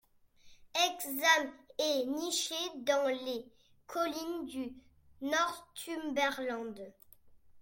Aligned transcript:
Hexham 0.73 1.51
est 1.77 2.07
nichée 2.07 2.55
dans 2.77 3.05
les 3.23 3.45
collines 3.85 4.45
du 4.47 4.73
Northumberland. 5.21 6.91